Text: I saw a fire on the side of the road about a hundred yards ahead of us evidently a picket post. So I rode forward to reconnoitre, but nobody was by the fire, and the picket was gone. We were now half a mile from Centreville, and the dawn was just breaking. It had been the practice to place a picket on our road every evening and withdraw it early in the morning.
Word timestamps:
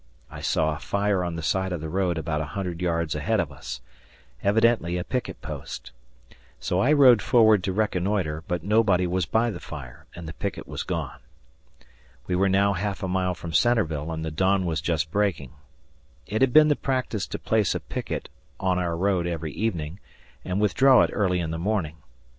I 0.31 0.41
saw 0.41 0.75
a 0.75 0.79
fire 0.79 1.23
on 1.23 1.35
the 1.35 1.43
side 1.43 1.71
of 1.71 1.79
the 1.79 1.87
road 1.87 2.17
about 2.17 2.41
a 2.41 2.45
hundred 2.57 2.81
yards 2.81 3.13
ahead 3.13 3.39
of 3.39 3.51
us 3.51 3.81
evidently 4.43 4.97
a 4.97 5.03
picket 5.03 5.39
post. 5.43 5.91
So 6.59 6.79
I 6.79 6.91
rode 6.91 7.21
forward 7.21 7.63
to 7.63 7.71
reconnoitre, 7.71 8.43
but 8.47 8.63
nobody 8.63 9.05
was 9.05 9.27
by 9.27 9.51
the 9.51 9.59
fire, 9.59 10.07
and 10.15 10.27
the 10.27 10.33
picket 10.33 10.67
was 10.67 10.81
gone. 10.81 11.19
We 12.25 12.35
were 12.35 12.49
now 12.49 12.73
half 12.73 13.03
a 13.03 13.07
mile 13.07 13.35
from 13.35 13.53
Centreville, 13.53 14.11
and 14.11 14.25
the 14.25 14.31
dawn 14.31 14.65
was 14.65 14.81
just 14.81 15.11
breaking. 15.11 15.51
It 16.25 16.41
had 16.41 16.51
been 16.51 16.69
the 16.69 16.75
practice 16.75 17.27
to 17.27 17.37
place 17.37 17.75
a 17.75 17.79
picket 17.79 18.27
on 18.59 18.79
our 18.79 18.97
road 18.97 19.27
every 19.27 19.51
evening 19.51 19.99
and 20.43 20.59
withdraw 20.59 21.03
it 21.03 21.11
early 21.13 21.39
in 21.39 21.51
the 21.51 21.59
morning. 21.59 21.97